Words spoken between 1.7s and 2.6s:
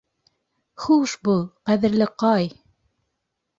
ҡәҙерле Кай.